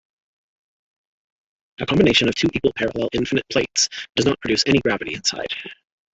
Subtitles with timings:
[1.79, 5.53] A combination of two equal parallel infinite plates does not produce any gravity inside.